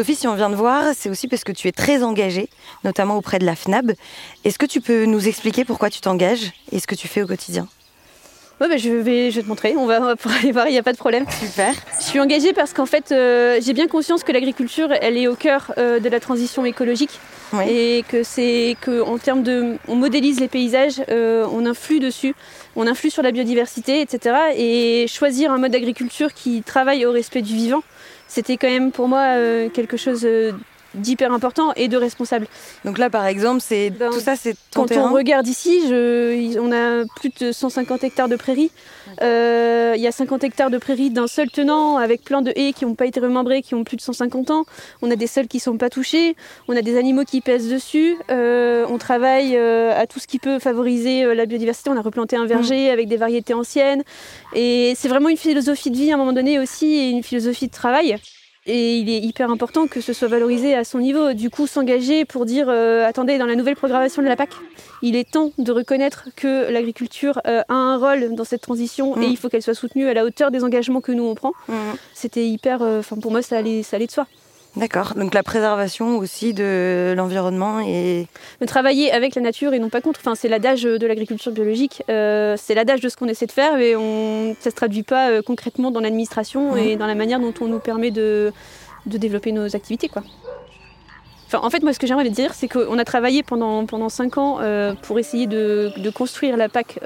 Sophie, 0.03 0.17
si 0.17 0.27
on 0.27 0.35
vient 0.35 0.51
de 0.51 0.57
voir, 0.57 0.87
c'est 0.99 1.09
aussi 1.09 1.29
parce 1.29 1.45
que 1.45 1.53
tu 1.53 1.69
es 1.69 1.71
très 1.71 2.03
engagée, 2.03 2.49
notamment 2.83 3.17
auprès 3.17 3.39
de 3.39 3.47
la 3.47 3.55
FNAB. 3.55 3.93
Est-ce 4.45 4.59
que 4.59 4.67
tu 4.67 4.81
peux 4.81 5.05
nous 5.05 5.29
expliquer 5.29 5.65
pourquoi 5.65 5.91
tu 5.91 6.01
t'engages 6.01 6.51
et 6.73 6.81
ce 6.81 6.89
que 6.89 6.97
tu 6.97 7.07
fais 7.07 7.23
au 7.23 7.29
quotidien? 7.29 7.69
Ouais, 8.61 8.69
bah, 8.69 8.79
je, 8.79 8.91
vais, 8.91 9.31
je 9.31 9.37
vais 9.37 9.43
te 9.45 9.49
montrer, 9.49 9.77
on 9.77 9.87
va, 9.87 10.01
on 10.01 10.29
va 10.29 10.37
aller 10.41 10.51
voir, 10.51 10.67
il 10.67 10.73
n'y 10.73 10.79
a 10.79 10.83
pas 10.83 10.93
de 10.93 10.99
problème. 10.99 11.25
Super. 11.41 11.73
Je 12.01 12.05
suis 12.05 12.19
engagée 12.19 12.53
parce 12.53 12.73
qu'en 12.73 12.87
fait, 12.87 13.13
euh, 13.13 13.61
j'ai 13.63 13.75
bien 13.75 13.87
conscience 13.87 14.25
que 14.25 14.33
l'agriculture, 14.33 14.89
elle 15.01 15.17
est 15.17 15.29
au 15.29 15.37
cœur 15.37 15.73
euh, 15.79 16.01
de 16.01 16.09
la 16.09 16.19
transition 16.19 16.65
écologique 16.65 17.21
Oui. 17.53 17.63
et 17.69 18.05
que 18.09 18.25
c'est 18.25 18.77
que 18.81 19.03
en 19.03 19.19
termes 19.19 19.45
de, 19.45 19.77
on 19.87 19.95
modélise 19.95 20.41
les 20.41 20.49
paysages, 20.49 21.01
euh, 21.11 21.47
on 21.53 21.65
influe 21.65 22.01
dessus, 22.01 22.35
on 22.75 22.89
influe 22.89 23.11
sur 23.11 23.23
la 23.23 23.31
biodiversité, 23.31 24.01
etc. 24.01 24.35
Et 24.57 25.07
choisir 25.07 25.53
un 25.53 25.59
mode 25.59 25.71
d'agriculture 25.71 26.35
qui 26.35 26.63
travaille 26.63 27.07
au 27.07 27.13
respect 27.13 27.43
du 27.43 27.55
vivant, 27.55 27.85
c'était 28.33 28.57
quand 28.57 28.71
même 28.71 28.93
pour 28.93 29.09
moi 29.09 29.37
euh, 29.37 29.69
quelque 29.69 29.99
chose 29.99 30.25
euh, 30.25 30.53
d'hyper 30.95 31.33
important 31.33 31.73
et 31.75 31.89
de 31.89 31.97
responsable. 31.97 32.47
Donc 32.85 32.99
là, 32.99 33.11
par 33.11 33.27
exemple, 33.27 33.61
c'est 33.61 33.91
Ben, 33.91 34.11
tout 34.11 34.21
ça, 34.21 34.37
c'est 34.37 34.55
Quand 34.75 34.87
terrain. 34.87 35.11
on 35.11 35.15
regarde 35.15 35.47
ici, 35.47 35.81
je- 35.89 36.59
on 36.59 36.73
a 36.73 37.05
plus 37.17 37.31
de 37.41 37.53
150 37.53 38.05
hectares 38.05 38.29
de 38.29 38.37
prairies. 38.37 38.71
Euh, 39.21 39.93
Il 39.95 40.01
y 40.01 40.07
a 40.07 40.13
50 40.13 40.43
hectares 40.43 40.71
de 40.71 40.79
prairies 40.79 41.11
d'un 41.11 41.27
seul 41.27 41.51
tenant, 41.51 41.99
avec 41.99 42.23
plein 42.25 42.41
de 42.41 42.51
haies 42.57 42.73
qui 42.73 42.87
n'ont 42.87 42.95
pas 42.95 43.05
été 43.07 43.21
remembrées, 43.21 43.61
qui 43.61 43.75
ont 43.75 43.85
plus 43.85 43.97
de 43.97 44.01
150 44.03 44.51
ans. 44.51 44.65
On 45.03 45.11
a 45.11 45.17
des 45.17 45.27
sols 45.27 45.49
qui 45.49 45.59
ne 45.59 45.63
sont 45.63 45.77
pas 45.77 45.91
touchés. 45.91 46.35
On 46.69 46.75
a 46.77 46.81
des 46.83 46.97
animaux 46.97 47.25
qui 47.25 47.41
pèsent 47.43 47.69
dessus. 47.69 48.17
Euh, 48.31 48.87
on 48.89 48.97
travaille 48.99 49.55
euh, 49.57 49.93
à 50.01 50.07
tout 50.07 50.19
ce 50.19 50.27
qui 50.27 50.39
peut 50.39 50.59
favoriser 50.59 51.35
la 51.35 51.45
biodiversité. 51.47 51.91
On 51.91 51.97
a 51.97 52.01
replanté 52.03 52.37
un 52.37 52.47
verger 52.47 52.91
avec 52.91 53.09
des 53.09 53.17
variétés 53.19 53.55
anciennes. 53.55 54.03
Et 54.55 54.95
c'est 54.97 55.09
vraiment 55.09 55.29
une 55.29 55.37
philosophie 55.37 55.91
de 55.91 55.97
vie 55.97 56.11
à 56.11 56.15
un 56.15 56.19
moment 56.19 56.33
donné 56.33 56.59
aussi, 56.59 56.87
et 56.99 57.11
une 57.11 57.23
philosophie 57.23 57.67
de 57.67 57.73
travail. 57.73 58.17
Et 58.65 58.99
il 58.99 59.11
est 59.11 59.19
hyper 59.19 59.51
important 59.51 59.89
que 59.89 60.01
ce 60.01 60.13
soit 60.13 60.29
valorisé 60.29 60.75
à 60.77 60.85
son 60.85 60.99
niveau. 61.01 61.33
Du 61.33 61.51
coup, 61.51 61.67
s'engager 61.67 62.25
pour 62.25 62.47
dire 62.47 62.67
euh, 62.69 63.05
attendez, 63.05 63.37
dans 63.37 63.47
la 63.47 63.57
nouvelle 63.57 63.75
programmation 63.75 64.23
de 64.23 64.29
la 64.29 64.37
PAC, 64.37 64.51
il 65.03 65.17
est 65.17 65.29
temps 65.29 65.51
de 65.59 65.73
reconnaître 65.73 66.29
que 66.37 66.71
l'agriculture 66.71 67.41
euh, 67.47 67.63
a 67.69 67.75
un 67.75 67.97
rôle 67.97 68.37
dans 68.37 68.45
cette 68.45 68.61
transition 68.63 69.17
Mm. 69.17 69.23
et 69.23 69.27
il 69.27 69.37
faut 69.37 69.49
qu'elle 69.49 69.63
soit 69.63 69.75
soutenue 69.75 70.07
à 70.09 70.15
la 70.15 70.25
hauteur 70.25 70.53
des 70.53 70.63
engagements 70.63 71.01
que 71.01 71.11
nous 71.11 71.25
on 71.25 71.35
prend. 71.35 71.53
Mhm. 71.69 71.75
C'était 72.15 72.47
hyper. 72.47 72.83
euh, 72.83 73.01
Enfin, 73.01 73.17
pour 73.17 73.33
moi, 73.33 73.43
ça 73.43 73.59
allait, 73.59 73.83
ça 73.83 73.97
allait 73.97 74.07
de 74.07 74.13
soi. 74.13 74.27
D'accord. 74.75 75.13
Donc 75.17 75.35
la 75.35 75.43
préservation 75.43 76.17
aussi 76.17 76.55
de 76.55 77.13
l'environnement 77.15 77.81
et 77.81 78.27
de 78.61 78.67
travailler 78.67 79.13
avec 79.13 79.35
la 79.35 79.43
nature 79.43 79.75
et 79.75 79.79
non 79.79 79.91
pas 79.91 80.01
contre. 80.01 80.21
Enfin, 80.21 80.35
c'est 80.35 80.49
l'adage 80.49 80.85
de 80.85 81.07
l'agriculture 81.07 81.53
biologique, 81.53 82.03
euh, 82.09 82.57
c'est 82.59 82.75
l'adage 82.75 83.01
de 83.01 83.11
ce 83.11 83.17
qu'on 83.17 83.29
essaie 83.29 83.45
de 83.45 83.53
faire, 83.53 83.77
mais 83.77 83.97
on, 83.97 84.57
ça 84.61 84.71
se 84.71 84.75
traduit 84.75 85.03
pas 85.03 85.29
euh, 85.29 85.43
concrètement 85.43 85.91
dans 85.91 86.01
l'administration 86.01 86.75
et 86.75 86.97
dans 86.97 87.07
la 87.07 87.15
manière 87.15 87.39
dont 87.39 87.53
on 87.61 87.67
nous 87.67 87.81
permet 87.81 88.11
de, 88.11 88.51
de 89.05 89.19
développer 89.19 89.53
nos 89.53 89.77
activités. 89.77 90.09
Quoi. 90.09 90.23
Enfin, 91.49 91.61
en 91.63 91.69
fait, 91.69 91.83
moi, 91.83 91.93
ce 91.93 91.99
que 91.99 92.07
j'aimerais 92.07 92.31
dire, 92.31 92.55
c'est 92.55 92.69
qu'on 92.69 92.97
a 92.97 93.05
travaillé 93.05 93.43
pendant, 93.43 93.85
pendant 93.85 94.09
5 94.09 94.39
ans 94.39 94.59
euh, 94.63 94.95
pour 95.03 95.19
essayer 95.19 95.47
de, 95.47 95.93
de 95.99 96.09
construire 96.09 96.57
la 96.57 96.71
PAC 96.71 96.99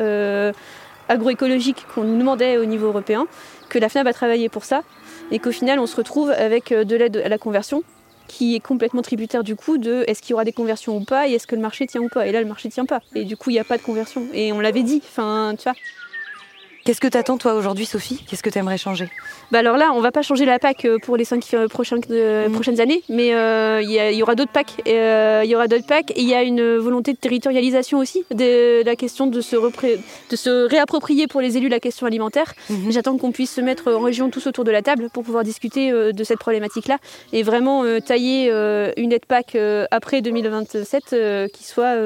agroécologique 1.09 1.85
qu'on 1.93 2.05
nous 2.05 2.19
demandait 2.19 2.59
au 2.59 2.65
niveau 2.65 2.87
européen, 2.87 3.27
que 3.69 3.79
la 3.79 3.89
FNAB 3.89 4.07
a 4.07 4.13
travaillé 4.13 4.49
pour 4.49 4.65
ça, 4.65 4.83
et 5.31 5.39
qu'au 5.39 5.53
final, 5.53 5.79
on 5.79 5.87
se 5.87 5.97
retrouve 5.97 6.31
avec 6.31 6.73
euh, 6.73 6.85
de 6.85 6.97
l'aide 6.97 7.17
à 7.17 7.29
la 7.29 7.39
conversion 7.39 7.83
qui 8.29 8.57
est 8.57 8.61
complètement 8.61 9.03
tributaire 9.03 9.45
du 9.45 9.55
coup 9.55 9.79
de 9.79 10.05
est-ce 10.09 10.21
qu'il 10.21 10.31
y 10.31 10.35
aura 10.35 10.45
des 10.45 10.53
conversions 10.53 10.97
ou 10.97 11.05
pas 11.05 11.29
et 11.29 11.33
est-ce 11.33 11.47
que 11.47 11.55
le 11.55 11.63
marché 11.63 11.87
tient 11.87 12.01
ou 12.01 12.09
pas. 12.09 12.27
Et 12.27 12.33
là, 12.33 12.41
le 12.41 12.47
marché 12.47 12.69
tient 12.69 12.85
pas. 12.85 13.01
Et 13.15 13.25
du 13.25 13.37
coup, 13.37 13.51
il 13.51 13.55
n'y 13.55 13.61
a 13.61 13.65
pas 13.65 13.79
de 13.79 13.83
conversion. 13.83 14.27
Et 14.33 14.53
on 14.53 14.61
l'avait 14.61 14.83
dit. 14.83 15.01
Enfin, 15.05 15.55
tu 15.57 15.65
vois. 15.65 15.75
Qu'est-ce 16.87 17.01
que 17.01 17.09
t'attends 17.09 17.37
toi 17.37 17.55
aujourd'hui, 17.55 17.85
Sophie? 17.85 18.25
Qu'est-ce 18.29 18.43
que 18.43 18.49
t'aimerais 18.49 18.79
changer? 18.79 19.09
Bah 19.51 19.59
alors 19.59 19.77
là, 19.77 19.91
on 19.93 20.01
va 20.01 20.13
pas 20.13 20.23
changer 20.23 20.45
la 20.47 20.59
PAC 20.59 20.85
euh, 20.87 20.99
pour 21.03 21.17
les 21.17 21.25
cinq 21.25 21.45
euh, 21.53 21.69
prochains- 21.69 21.99
euh, 22.11 22.47
Mhm. 22.49 22.55
prochaines 22.55 22.81
années, 22.81 23.03
mais 23.11 23.35
euh, 23.35 23.83
il 23.83 23.91
y, 23.91 24.23
aura 24.23 24.35
d'autres 24.35 24.53
PAC. 24.53 24.69
euh, 24.89 25.43
Il 25.45 25.51
y 25.51 25.55
aura 25.55 25.69
d'autres 25.69 25.87
PAC 25.87 26.13
et 26.13 26.21
il 26.23 26.29
y 26.29 26.35
a 26.35 26.43
une 26.43 26.77
volonté 26.79 27.13
de 27.13 27.19
territorialisation 27.19 27.99
aussi 27.99 28.25
de 28.31 28.83
la 28.85 28.97
question 28.97 29.27
de 29.27 29.41
se, 29.41 29.57
repré- 29.57 29.99
de 30.31 30.37
se 30.37 30.67
réapproprier 30.69 31.27
pour 31.27 31.41
les 31.41 31.57
élus 31.59 31.69
la 31.69 31.81
question 31.81 32.07
alimentaire. 32.07 32.55
Mhm. 32.71 32.91
J'attends 32.93 33.19
qu'on 33.19 33.33
puisse 33.33 33.53
se 33.53 33.61
mettre 33.61 33.93
en 33.93 34.01
région 34.01 34.31
tous 34.31 34.47
autour 34.47 34.65
de 34.65 34.71
la 34.71 34.83
table 34.83 35.11
pour 35.13 35.25
pouvoir 35.25 35.45
discuter 35.45 35.91
euh, 35.91 36.13
de 36.13 36.25
cette 36.25 36.39
problématique-là 36.39 36.99
et 37.33 37.43
vraiment 37.43 37.85
tailler 38.01 38.49
une 38.97 39.13
aide 39.13 39.27
PAC 39.27 39.57
après 39.91 40.23
2027 40.23 41.03
euh, 41.13 41.49
qui 41.49 41.65
soit 41.65 41.97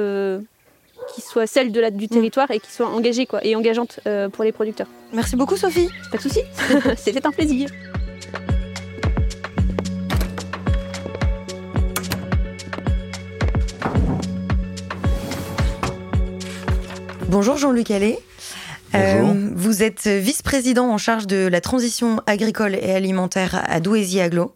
qui 1.14 1.20
soit 1.20 1.46
celle 1.46 1.72
de 1.72 1.80
la, 1.80 1.90
du 1.90 2.08
territoire 2.08 2.50
et 2.50 2.60
qui 2.60 2.70
soit 2.70 2.88
engagée 2.88 3.26
quoi, 3.26 3.44
et 3.44 3.56
engageante 3.56 4.00
euh, 4.06 4.28
pour 4.28 4.44
les 4.44 4.52
producteurs. 4.52 4.88
Merci 5.12 5.36
beaucoup, 5.36 5.56
Sophie. 5.56 5.88
Pas 6.10 6.18
de 6.18 6.22
souci, 6.22 6.40
c'était 6.96 7.26
un 7.26 7.32
plaisir. 7.32 7.68
Bonjour 17.28 17.56
Jean-Luc 17.56 17.92
Allais. 17.92 18.18
Euh, 18.96 19.50
vous 19.54 19.84
êtes 19.84 20.08
vice-président 20.08 20.90
en 20.90 20.98
charge 20.98 21.28
de 21.28 21.46
la 21.46 21.60
transition 21.60 22.20
agricole 22.26 22.74
et 22.74 22.92
alimentaire 22.92 23.62
à 23.68 23.78
Douaisis-Aglo. 23.78 24.52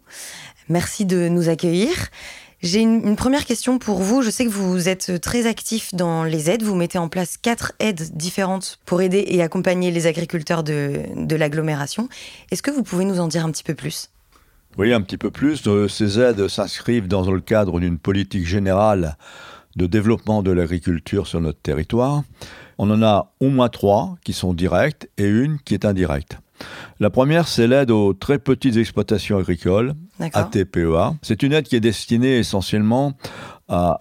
Merci 0.67 1.05
de 1.05 1.29
nous 1.29 1.47
accueillir. 1.47 1.91
J'ai 2.65 2.81
une, 2.81 3.15
première 3.15 3.45
question 3.45 3.77
pour 3.77 3.99
vous. 3.99 4.23
Je 4.23 4.31
sais 4.31 4.43
que 4.43 4.49
vous 4.49 4.89
êtes 4.89 5.21
très 5.21 5.45
actif 5.45 5.93
dans 5.93 6.23
les 6.23 6.49
aides. 6.49 6.63
Vous 6.63 6.73
mettez 6.73 6.97
en 6.97 7.09
place 7.09 7.37
quatre 7.37 7.73
aides 7.77 8.17
différentes 8.17 8.79
pour 8.85 9.03
aider 9.03 9.23
et 9.27 9.43
accompagner 9.43 9.91
les 9.91 10.07
agriculteurs 10.07 10.63
de, 10.63 11.03
de 11.15 11.35
l'agglomération. 11.35 12.09
Est-ce 12.49 12.63
que 12.63 12.71
vous 12.71 12.81
pouvez 12.81 13.05
nous 13.05 13.19
en 13.19 13.27
dire 13.27 13.45
un 13.45 13.51
petit 13.51 13.63
peu 13.63 13.75
plus? 13.75 14.09
Oui, 14.79 14.93
un 14.93 15.01
petit 15.01 15.17
peu 15.17 15.29
plus. 15.29 15.67
Euh, 15.67 15.87
ces 15.87 16.19
aides 16.19 16.47
s'inscrivent 16.47 17.07
dans 17.07 17.29
le 17.29 17.39
cadre 17.39 17.79
d'une 17.79 17.99
politique 17.99 18.47
générale 18.47 19.15
de 19.75 19.85
développement 19.85 20.41
de 20.41 20.49
l'agriculture 20.49 21.27
sur 21.27 21.41
notre 21.41 21.61
territoire. 21.61 22.23
On 22.79 22.89
en 22.89 23.03
a 23.03 23.31
au 23.41 23.49
moins 23.49 23.69
trois 23.69 24.15
qui 24.23 24.33
sont 24.33 24.55
directes 24.55 25.07
et 25.19 25.27
une 25.27 25.59
qui 25.59 25.75
est 25.75 25.85
indirecte. 25.85 26.39
La 26.99 27.09
première, 27.09 27.47
c'est 27.47 27.67
l'aide 27.67 27.91
aux 27.91 28.13
très 28.13 28.39
petites 28.39 28.77
exploitations 28.77 29.37
agricoles, 29.37 29.93
ATPEA. 30.19 31.11
E 31.11 31.13
c'est 31.21 31.43
une 31.43 31.53
aide 31.53 31.67
qui 31.67 31.75
est 31.75 31.81
destinée 31.81 32.37
essentiellement 32.37 33.13
à 33.67 33.99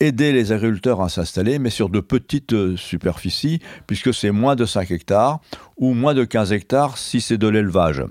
aider 0.00 0.32
les 0.32 0.52
agriculteurs 0.52 1.00
à 1.00 1.08
s'installer, 1.08 1.58
mais 1.58 1.70
sur 1.70 1.88
de 1.88 2.00
petites 2.00 2.52
euh, 2.52 2.76
superficies, 2.76 3.60
puisque 3.86 4.12
c'est 4.12 4.30
moins 4.30 4.54
de 4.56 4.66
5 4.66 4.90
hectares 4.90 5.40
ou 5.78 5.94
moins 5.94 6.14
de 6.14 6.24
15 6.24 6.52
hectares 6.52 6.98
si 6.98 7.20
c'est 7.20 7.38
de 7.38 7.48
l'élevage. 7.48 8.04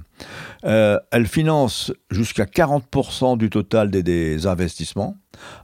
Euh, 0.66 1.00
elle 1.12 1.28
finance 1.28 1.94
jusqu'à 2.10 2.46
40% 2.46 3.38
du 3.38 3.50
total 3.50 3.92
des, 3.92 4.48
investissements, 4.48 5.16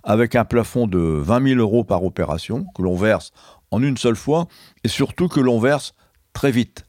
avec 0.03 0.35
un 0.35 0.45
plafond 0.45 0.85
de 0.85 0.99
20 0.99 1.49
000 1.55 1.59
euros 1.59 1.83
par 1.83 2.03
opération 2.03 2.65
que 2.75 2.83
l'on 2.83 2.95
verse 2.95 3.31
en 3.71 3.81
une 3.81 3.97
seule 3.97 4.15
fois, 4.15 4.47
et 4.83 4.89
surtout 4.89 5.27
que 5.27 5.39
l'on 5.39 5.59
verse 5.59 5.93
très 6.33 6.51
vite 6.51 6.83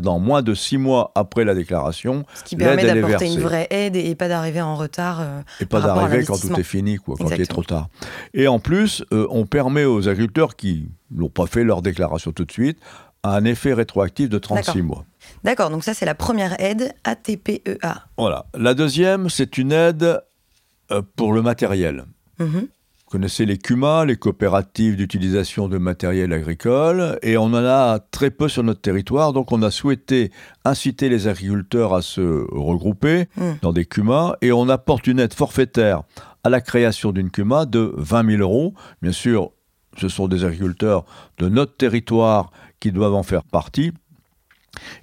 dans 0.00 0.18
moins 0.18 0.42
de 0.42 0.54
six 0.54 0.78
mois 0.78 1.12
après 1.14 1.44
la 1.44 1.54
déclaration. 1.54 2.24
Ce 2.34 2.44
qui 2.44 2.56
permet 2.56 2.84
d'apporter 2.84 3.32
une 3.32 3.40
vraie 3.40 3.66
aide 3.70 3.96
et 3.96 4.14
pas 4.14 4.28
d'arriver 4.28 4.60
en 4.60 4.76
retard. 4.76 5.20
Euh, 5.20 5.40
et 5.60 5.66
pas 5.66 5.80
d'arriver 5.80 6.24
quand 6.24 6.40
tout 6.40 6.52
est 6.58 6.62
fini, 6.62 6.96
quoi, 6.96 7.16
quand 7.18 7.30
il 7.30 7.40
est 7.40 7.46
trop 7.46 7.64
tard. 7.64 7.88
Et 8.34 8.48
en 8.48 8.58
plus, 8.58 9.04
euh, 9.12 9.26
on 9.30 9.46
permet 9.46 9.84
aux 9.84 10.08
agriculteurs 10.08 10.56
qui 10.56 10.88
n'ont 11.10 11.28
pas 11.28 11.46
fait 11.46 11.64
leur 11.64 11.82
déclaration 11.82 12.32
tout 12.32 12.44
de 12.44 12.52
suite 12.52 12.78
un 13.24 13.44
effet 13.44 13.72
rétroactif 13.72 14.28
de 14.28 14.38
36 14.38 14.82
mois. 14.82 15.04
D'accord, 15.44 15.70
donc 15.70 15.84
ça 15.84 15.94
c'est 15.94 16.06
la 16.06 16.16
première 16.16 16.60
aide 16.60 16.92
ATPEA. 17.04 18.06
Voilà. 18.18 18.46
La 18.54 18.74
deuxième, 18.74 19.30
c'est 19.30 19.58
une 19.58 19.70
aide 19.70 20.20
euh, 20.90 21.02
pour 21.14 21.32
le 21.32 21.42
matériel. 21.42 22.04
Mhm 22.40 22.66
connaissez 23.12 23.44
les 23.44 23.58
CUMA, 23.58 24.06
les 24.06 24.16
coopératives 24.16 24.96
d'utilisation 24.96 25.68
de 25.68 25.76
matériel 25.76 26.32
agricole, 26.32 27.18
et 27.20 27.36
on 27.36 27.44
en 27.44 27.56
a 27.56 27.98
très 27.98 28.30
peu 28.30 28.48
sur 28.48 28.62
notre 28.62 28.80
territoire, 28.80 29.34
donc 29.34 29.52
on 29.52 29.60
a 29.60 29.70
souhaité 29.70 30.32
inciter 30.64 31.10
les 31.10 31.28
agriculteurs 31.28 31.92
à 31.92 32.00
se 32.00 32.46
regrouper 32.50 33.28
hmm. 33.36 33.50
dans 33.60 33.74
des 33.74 33.84
CUMA, 33.84 34.36
et 34.40 34.50
on 34.50 34.66
apporte 34.70 35.06
une 35.06 35.20
aide 35.20 35.34
forfaitaire 35.34 36.04
à 36.42 36.48
la 36.48 36.62
création 36.62 37.12
d'une 37.12 37.30
CUMA 37.30 37.66
de 37.66 37.92
20 37.98 38.30
000 38.38 38.40
euros. 38.40 38.72
Bien 39.02 39.12
sûr, 39.12 39.50
ce 39.98 40.08
sont 40.08 40.26
des 40.26 40.46
agriculteurs 40.46 41.04
de 41.36 41.50
notre 41.50 41.76
territoire 41.76 42.50
qui 42.80 42.92
doivent 42.92 43.14
en 43.14 43.22
faire 43.22 43.44
partie, 43.44 43.92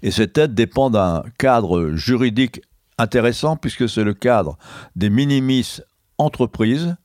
et 0.01 0.09
cette 0.09 0.35
aide 0.39 0.55
dépend 0.55 0.89
d'un 0.89 1.21
cadre 1.37 1.91
juridique 1.91 2.63
intéressant 2.97 3.55
puisque 3.55 3.87
c'est 3.87 4.03
le 4.03 4.15
cadre 4.15 4.57
des 4.95 5.11
minimis 5.11 5.79
entreprise. 6.19 6.95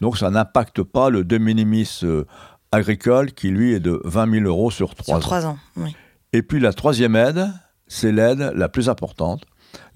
Donc 0.00 0.16
ça 0.16 0.30
n'impacte 0.30 0.82
pas 0.82 1.10
le 1.10 1.24
de 1.24 1.36
minimis 1.36 2.00
euh, 2.04 2.24
agricole 2.72 3.32
qui 3.32 3.48
lui 3.48 3.74
est 3.74 3.80
de 3.80 4.00
20 4.04 4.32
000 4.32 4.46
euros 4.46 4.70
sur 4.70 4.94
3 4.94 5.16
sur 5.16 5.20
3 5.20 5.46
ans. 5.46 5.58
oui. 5.76 5.94
Et 6.32 6.42
puis 6.42 6.60
la 6.60 6.72
troisième 6.72 7.16
aide, 7.16 7.48
c'est 7.88 8.12
l'aide 8.12 8.52
la 8.54 8.68
plus 8.68 8.88
importante, 8.88 9.42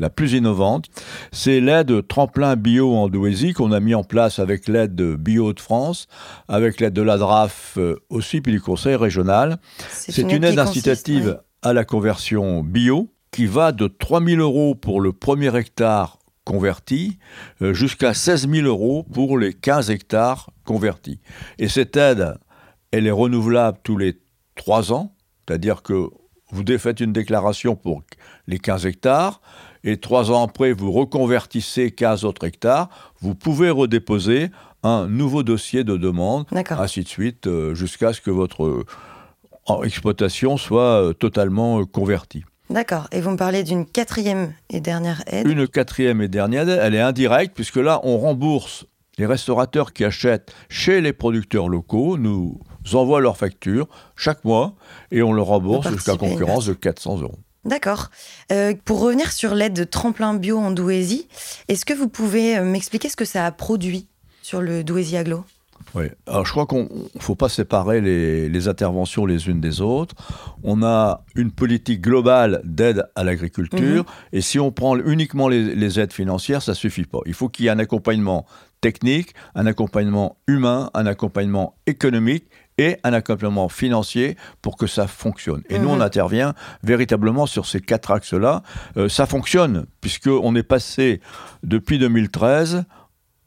la 0.00 0.10
plus 0.10 0.32
innovante. 0.32 0.86
C'est 1.30 1.60
l'aide 1.60 2.06
tremplin 2.08 2.56
bio 2.56 2.92
en 2.94 3.08
Douaisis 3.08 3.52
qu'on 3.52 3.70
a 3.70 3.78
mis 3.78 3.94
en 3.94 4.02
place 4.02 4.40
avec 4.40 4.66
l'aide 4.66 4.96
de 4.96 5.14
Bio 5.14 5.52
de 5.52 5.60
France, 5.60 6.08
avec 6.48 6.80
l'aide 6.80 6.92
de 6.92 7.02
la 7.02 7.18
DRAF 7.18 7.74
euh, 7.78 7.96
aussi, 8.10 8.40
puis 8.40 8.52
du 8.52 8.60
Conseil 8.60 8.96
régional. 8.96 9.58
C'est 9.90 10.22
une, 10.22 10.42
aide, 10.42 10.58
incitative 10.58 11.40
à 11.62 11.72
la 11.72 11.84
conversion 11.84 12.64
bio 12.64 13.10
qui 13.30 13.46
va 13.46 13.70
de 13.70 13.86
3 13.86 14.24
000 14.24 14.40
euros 14.40 14.74
pour 14.74 15.00
le 15.00 15.12
premier 15.12 15.54
hectare 15.56 16.18
convertis, 16.44 17.18
euh, 17.62 17.72
jusqu'à 17.72 18.14
16 18.14 18.48
000 18.48 18.66
euros 18.66 19.02
pour 19.02 19.38
les 19.38 19.52
15 19.52 19.90
hectares 19.90 20.50
convertis. 20.64 21.20
Et 21.58 21.68
cette 21.68 21.96
aide, 21.96 22.34
elle 22.92 23.06
est 23.06 23.10
renouvelable 23.10 23.78
tous 23.82 23.96
les 23.96 24.20
3 24.56 24.92
ans, 24.92 25.14
c'est-à-dire 25.46 25.82
que 25.82 26.10
vous 26.50 26.64
faites 26.78 27.00
une 27.00 27.12
déclaration 27.12 27.74
pour 27.74 28.02
les 28.46 28.58
15 28.58 28.86
hectares, 28.86 29.40
et 29.82 29.96
3 29.96 30.30
ans 30.30 30.44
après, 30.44 30.72
vous 30.72 30.92
reconvertissez 30.92 31.90
15 31.90 32.24
autres 32.24 32.46
hectares, 32.46 32.88
vous 33.20 33.34
pouvez 33.34 33.70
redéposer 33.70 34.50
un 34.82 35.08
nouveau 35.08 35.42
dossier 35.42 35.82
de 35.82 35.96
demande, 35.96 36.46
ainsi 36.52 37.02
de 37.02 37.08
suite, 37.08 37.46
euh, 37.46 37.74
jusqu'à 37.74 38.12
ce 38.12 38.20
que 38.20 38.30
votre 38.30 38.64
euh, 38.64 39.82
exploitation 39.82 40.58
soit 40.58 41.14
totalement 41.18 41.84
convertie. 41.86 42.44
D'accord. 42.70 43.08
Et 43.12 43.20
vous 43.20 43.30
me 43.30 43.36
parlez 43.36 43.62
d'une 43.62 43.86
quatrième 43.86 44.54
et 44.70 44.80
dernière 44.80 45.22
aide? 45.26 45.46
Une 45.46 45.68
quatrième 45.68 46.22
et 46.22 46.28
dernière 46.28 46.68
aide, 46.68 46.80
elle 46.82 46.94
est 46.94 47.00
indirecte, 47.00 47.54
puisque 47.54 47.76
là, 47.76 48.00
on 48.04 48.18
rembourse 48.18 48.86
les 49.18 49.26
restaurateurs 49.26 49.92
qui 49.92 50.04
achètent 50.04 50.52
chez 50.68 51.00
les 51.00 51.12
producteurs 51.12 51.68
locaux, 51.68 52.16
nous 52.18 52.58
envoient 52.92 53.20
leurs 53.20 53.36
factures 53.36 53.88
chaque 54.16 54.44
mois 54.44 54.74
et 55.10 55.22
on 55.22 55.32
leur 55.32 55.46
rembourse 55.46 55.88
jusqu'à 55.90 56.16
concurrence 56.16 56.66
de 56.66 56.74
400 56.74 57.20
euros. 57.20 57.38
D'accord. 57.64 58.10
Euh, 58.52 58.74
pour 58.84 59.00
revenir 59.00 59.32
sur 59.32 59.54
l'aide 59.54 59.72
de 59.72 59.84
tremplin 59.84 60.34
bio 60.34 60.58
en 60.58 60.70
Douaisis, 60.70 61.26
est-ce 61.68 61.86
que 61.86 61.94
vous 61.94 62.08
pouvez 62.08 62.58
euh, 62.58 62.64
m'expliquer 62.64 63.08
ce 63.08 63.16
que 63.16 63.24
ça 63.24 63.46
a 63.46 63.52
produit 63.52 64.08
sur 64.42 64.60
le 64.60 64.84
Douaisis 64.84 65.16
Aglo? 65.16 65.44
Oui, 65.94 66.06
alors 66.26 66.44
je 66.44 66.50
crois 66.50 66.66
qu'on 66.66 66.88
ne 67.14 67.20
faut 67.20 67.36
pas 67.36 67.48
séparer 67.48 68.00
les, 68.00 68.68
interventions 68.68 69.26
les 69.26 69.48
unes 69.48 69.60
des 69.60 69.80
autres. 69.80 70.14
On 70.64 70.82
a 70.82 71.24
une 71.36 71.52
politique 71.52 72.00
globale 72.00 72.60
d'aide 72.64 73.04
à 73.14 73.22
l'agriculture, 73.22 74.02
mhm. 74.02 74.04
et 74.32 74.40
si 74.40 74.58
on 74.58 74.72
prend 74.72 74.96
uniquement 74.96 75.48
les, 75.48 76.00
aides 76.00 76.12
financières, 76.12 76.62
ça 76.62 76.72
ne 76.72 76.76
suffit 76.76 77.04
pas. 77.04 77.20
Il 77.26 77.34
faut 77.34 77.48
qu'il 77.48 77.66
y 77.66 77.68
ait 77.68 77.72
un 77.72 77.78
accompagnement 77.78 78.44
technique, 78.80 79.34
un 79.54 79.66
accompagnement 79.66 80.36
humain, 80.48 80.90
un 80.94 81.06
accompagnement 81.06 81.76
économique 81.86 82.46
et 82.76 82.96
un 83.04 83.12
accompagnement 83.12 83.68
financier 83.68 84.36
pour 84.62 84.76
que 84.76 84.88
ça 84.88 85.06
fonctionne. 85.06 85.62
Et 85.68 85.78
nous, 85.78 85.88
on 85.88 85.96
mhm. 85.96 86.02
intervient 86.02 86.54
véritablement 86.82 87.46
sur 87.46 87.66
ces 87.66 87.80
quatre 87.80 88.10
axes-là. 88.10 88.62
Euh, 88.96 89.08
ça 89.08 89.26
fonctionne, 89.26 89.86
puisqu'on 90.00 90.56
est 90.56 90.64
passé 90.64 91.20
depuis 91.62 92.00
2013 92.00 92.84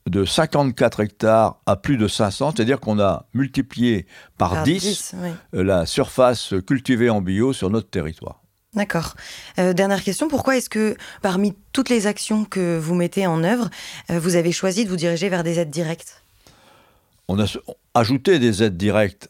de 0.10 0.26
54 0.26 1.02
hectares 1.02 1.60
à 1.66 1.76
plus 1.76 1.98
de 1.98 2.08
500, 2.08 2.54
c'est-à-dire 2.56 2.80
qu'on 2.80 3.00
a 3.00 3.26
multiplié 3.34 4.06
par, 4.38 4.64
10, 4.64 5.16
euh, 5.54 5.64
la 5.64 5.86
surface 5.86 6.54
cultivée 6.66 7.10
en 7.10 7.22
bio 7.22 7.54
sur 7.54 7.70
notre 7.70 7.90
territoire. 7.90 8.42
D'accord. 8.74 9.16
Euh, 9.60 9.74
dernière 9.74 10.04
question, 10.04 10.28
pourquoi 10.28 10.58
est-ce 10.58 10.70
que 10.70 10.96
parmi 11.22 11.56
toutes 11.74 11.90
les 11.90 12.06
actions 12.06 12.46
que 12.46 12.78
vous 12.78 12.96
mettez 12.96 13.26
en 13.26 13.44
œuvre, 13.44 13.70
euh, 14.12 14.20
vous 14.20 14.36
avez 14.36 14.52
choisi 14.52 14.86
de 14.86 14.90
vous 14.90 14.96
diriger 14.98 15.30
vers 15.30 15.44
des 15.44 15.60
aides 15.60 15.72
directes? 15.72 16.22
On 17.28 17.40
a 17.40 17.46
ajouté 17.94 18.40
des 18.40 18.64
aides 18.64 18.78
directes 18.78 19.30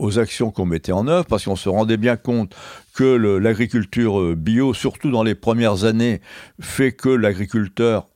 aux 0.00 0.18
actions 0.18 0.50
qu'on 0.50 0.66
mettait 0.66 0.90
en 0.90 1.06
œuvre 1.06 1.24
parce 1.26 1.44
qu'on 1.44 1.54
se 1.54 1.68
rendait 1.68 1.96
bien 1.96 2.16
compte 2.16 2.52
que 2.94 3.04
l'agriculture 3.04 4.34
bio, 4.34 4.74
surtout 4.74 5.12
dans 5.12 5.22
les 5.22 5.36
premières 5.36 5.84
années, 5.84 6.20
fait 6.60 6.90
que 6.90 7.08
l'agriculteur 7.08 8.08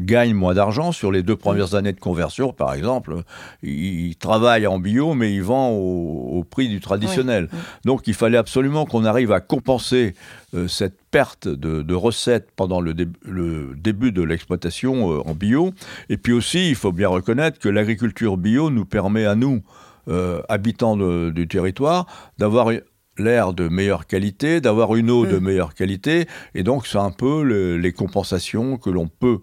gagne 0.00 0.34
moins 0.34 0.54
d'argent 0.54 0.92
sur 0.92 1.12
les 1.12 1.22
deux 1.22 1.36
premières 1.36 1.74
années 1.74 1.92
de 1.92 2.00
conversion, 2.00 2.52
par 2.52 2.74
exemple. 2.74 3.22
Il, 3.62 4.16
travaille 4.16 4.66
en 4.66 4.78
bio, 4.78 5.14
mais 5.14 5.32
il 5.32 5.42
vend 5.42 5.70
au, 5.70 6.44
prix 6.48 6.68
du 6.68 6.80
traditionnel. 6.80 7.48
Donc 7.84 8.06
il 8.06 8.14
fallait 8.14 8.38
absolument 8.38 8.86
qu'on 8.86 9.04
arrive 9.04 9.32
à 9.32 9.40
compenser 9.40 10.14
euh, 10.54 10.68
cette 10.68 10.96
perte 11.10 11.48
de, 11.48 11.94
recettes 11.94 12.48
pendant 12.56 12.80
le, 12.80 12.94
début 12.94 14.12
de 14.12 14.22
l'exploitation 14.22 15.12
euh, 15.12 15.22
en 15.26 15.34
bio. 15.34 15.72
Et 16.08 16.16
puis 16.16 16.32
aussi, 16.32 16.68
il 16.68 16.74
faut 16.74 16.92
bien 16.92 17.08
reconnaître 17.08 17.58
que 17.58 17.68
l'agriculture 17.68 18.36
bio 18.36 18.70
nous 18.70 18.84
permet 18.84 19.26
à 19.26 19.34
nous, 19.34 19.62
euh, 20.08 20.42
habitants 20.48 20.96
du 20.96 21.48
territoire, 21.48 22.06
d'avoir 22.38 22.70
l'air 23.16 23.52
de 23.52 23.68
meilleure 23.68 24.06
qualité, 24.06 24.60
d'avoir 24.60 24.96
une 24.96 25.10
eau 25.10 25.24
de 25.24 25.38
mm. 25.38 25.42
meilleure 25.42 25.74
qualité. 25.74 26.26
Et 26.54 26.62
donc 26.62 26.86
c'est 26.86 26.98
un 26.98 27.12
peu 27.12 27.42
les 27.76 27.92
compensations 27.92 28.76
que 28.76 28.90
l'on 28.90 29.06
peut 29.06 29.38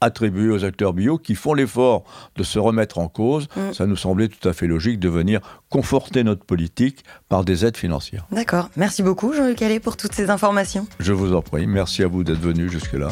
attribué 0.00 0.50
aux 0.50 0.64
acteurs 0.64 0.92
bio 0.92 1.18
qui 1.18 1.34
font 1.34 1.54
l'effort 1.54 2.04
de 2.36 2.42
se 2.42 2.58
remettre 2.58 2.98
en 2.98 3.08
cause. 3.08 3.48
Mm. 3.56 3.72
Ça 3.72 3.86
nous 3.86 3.96
semblait 3.96 4.28
tout 4.28 4.48
à 4.48 4.52
fait 4.52 4.66
logique 4.66 4.98
de 4.98 5.08
venir 5.08 5.40
conforter 5.68 6.24
notre 6.24 6.44
politique 6.44 7.04
par 7.28 7.44
des 7.44 7.64
aides 7.64 7.76
financières. 7.76 8.26
D'accord. 8.32 8.70
Merci 8.76 9.02
beaucoup, 9.02 9.32
Jean-Luc 9.32 9.60
Allais, 9.62 9.80
pour 9.80 9.96
toutes 9.96 10.14
ces 10.14 10.30
informations. 10.30 10.86
Je 10.98 11.12
vous 11.12 11.34
en 11.34 11.42
prie. 11.42 11.66
Merci 11.66 12.02
à 12.02 12.08
vous 12.08 12.24
d'être 12.24 12.40
venu 12.40 12.68
jusque-là. 12.68 13.08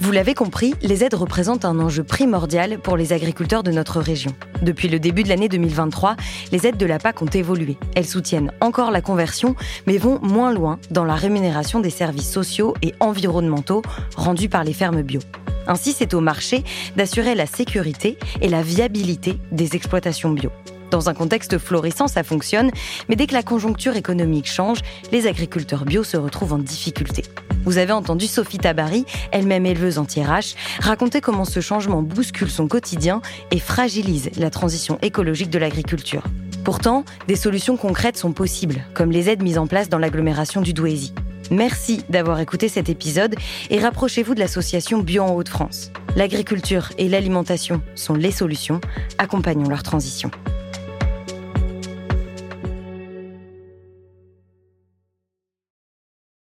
Vous 0.00 0.12
l'avez 0.12 0.34
compris, 0.34 0.74
les 0.82 1.04
aides 1.04 1.14
représentent 1.14 1.64
un 1.64 1.80
enjeu 1.80 2.04
primordial 2.04 2.78
pour 2.78 2.96
les 2.96 3.14
agriculteurs 3.14 3.62
de 3.62 3.70
notre 3.70 4.00
région. 4.00 4.32
Depuis 4.62 4.88
le 4.88 5.00
début 5.00 5.22
de 5.22 5.28
l'année 5.28 5.48
2023, 5.48 6.16
les 6.52 6.66
aides 6.66 6.76
de 6.76 6.86
la 6.86 6.98
PAC 6.98 7.22
ont 7.22 7.26
évolué. 7.26 7.78
Elles 7.94 8.06
soutiennent 8.06 8.52
encore 8.60 8.90
la 8.90 9.00
conversion, 9.00 9.56
mais 9.86 9.96
vont 9.96 10.20
moins 10.20 10.52
loin 10.52 10.78
dans 10.90 11.04
la 11.04 11.14
rémunération 11.14 11.80
des 11.80 11.90
services 11.90 12.30
sociaux 12.30 12.74
et 12.82 12.94
environnementaux 13.00 13.82
rendus 14.16 14.50
par 14.50 14.64
les 14.64 14.74
fermes 14.74 15.02
bio. 15.02 15.20
Ainsi, 15.66 15.92
c'est 15.92 16.14
au 16.14 16.20
marché 16.20 16.62
d'assurer 16.96 17.34
la 17.34 17.46
sécurité 17.46 18.18
et 18.42 18.48
la 18.48 18.62
viabilité 18.62 19.38
des 19.50 19.76
exploitations 19.76 20.30
bio. 20.30 20.50
Dans 20.90 21.08
un 21.08 21.14
contexte 21.14 21.58
florissant, 21.58 22.08
ça 22.08 22.22
fonctionne, 22.22 22.70
mais 23.08 23.16
dès 23.16 23.26
que 23.26 23.34
la 23.34 23.42
conjoncture 23.42 23.96
économique 23.96 24.50
change, 24.50 24.80
les 25.12 25.26
agriculteurs 25.26 25.84
bio 25.84 26.04
se 26.04 26.16
retrouvent 26.16 26.52
en 26.52 26.58
difficulté. 26.58 27.24
Vous 27.64 27.78
avez 27.78 27.92
entendu 27.92 28.26
Sophie 28.26 28.58
Tabary, 28.58 29.04
elle-même 29.32 29.66
éleveuse 29.66 29.98
anti-RH, 29.98 30.54
raconter 30.80 31.20
comment 31.20 31.44
ce 31.44 31.60
changement 31.60 32.02
bouscule 32.02 32.50
son 32.50 32.68
quotidien 32.68 33.20
et 33.50 33.58
fragilise 33.58 34.30
la 34.36 34.50
transition 34.50 34.98
écologique 35.02 35.50
de 35.50 35.58
l'agriculture. 35.58 36.22
Pourtant, 36.62 37.04
des 37.26 37.36
solutions 37.36 37.76
concrètes 37.76 38.16
sont 38.16 38.32
possibles, 38.32 38.84
comme 38.94 39.10
les 39.10 39.28
aides 39.28 39.42
mises 39.42 39.58
en 39.58 39.66
place 39.66 39.88
dans 39.88 39.98
l'agglomération 39.98 40.60
du 40.60 40.72
Douaisis. 40.72 41.12
Merci 41.50 42.02
d'avoir 42.08 42.40
écouté 42.40 42.68
cet 42.68 42.88
épisode 42.88 43.34
et 43.70 43.78
rapprochez-vous 43.78 44.34
de 44.34 44.40
l'association 44.40 44.98
Bio 44.98 45.22
en 45.22 45.34
Haute-France. 45.34 45.90
L'agriculture 46.16 46.90
et 46.98 47.08
l'alimentation 47.08 47.82
sont 47.94 48.14
les 48.14 48.32
solutions, 48.32 48.80
accompagnons 49.18 49.68
leur 49.68 49.82
transition. 49.82 50.30